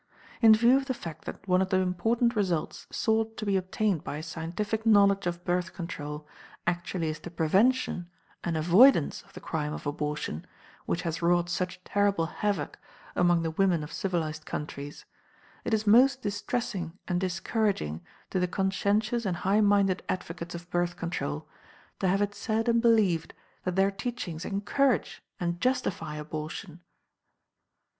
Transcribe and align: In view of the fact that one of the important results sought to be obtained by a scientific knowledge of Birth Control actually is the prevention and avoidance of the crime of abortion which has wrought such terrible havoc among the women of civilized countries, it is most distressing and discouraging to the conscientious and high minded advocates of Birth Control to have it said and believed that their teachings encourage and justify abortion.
In 0.41 0.55
view 0.55 0.77
of 0.77 0.87
the 0.87 0.95
fact 0.95 1.25
that 1.25 1.47
one 1.47 1.61
of 1.61 1.69
the 1.69 1.77
important 1.77 2.35
results 2.35 2.87
sought 2.89 3.37
to 3.37 3.45
be 3.45 3.55
obtained 3.55 4.03
by 4.03 4.17
a 4.17 4.23
scientific 4.23 4.83
knowledge 4.83 5.27
of 5.27 5.45
Birth 5.45 5.73
Control 5.73 6.27
actually 6.65 7.09
is 7.09 7.19
the 7.19 7.29
prevention 7.29 8.09
and 8.43 8.57
avoidance 8.57 9.21
of 9.21 9.33
the 9.33 9.39
crime 9.39 9.73
of 9.73 9.85
abortion 9.85 10.47
which 10.87 11.03
has 11.03 11.21
wrought 11.21 11.49
such 11.51 11.83
terrible 11.83 12.25
havoc 12.25 12.79
among 13.15 13.43
the 13.43 13.51
women 13.51 13.83
of 13.83 13.93
civilized 13.93 14.43
countries, 14.43 15.05
it 15.63 15.71
is 15.71 15.85
most 15.85 16.23
distressing 16.23 16.97
and 17.07 17.21
discouraging 17.21 18.01
to 18.31 18.39
the 18.39 18.47
conscientious 18.47 19.23
and 19.23 19.37
high 19.45 19.61
minded 19.61 20.01
advocates 20.09 20.55
of 20.55 20.67
Birth 20.71 20.95
Control 20.97 21.47
to 21.99 22.07
have 22.07 22.23
it 22.23 22.33
said 22.33 22.67
and 22.67 22.81
believed 22.81 23.35
that 23.65 23.75
their 23.75 23.91
teachings 23.91 24.45
encourage 24.45 25.21
and 25.39 25.61
justify 25.61 26.15
abortion. 26.15 26.81